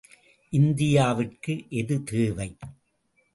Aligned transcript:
இந்தியாவிற்கு 0.53 1.53
எது 1.69 2.03
தேவை? 2.03 2.49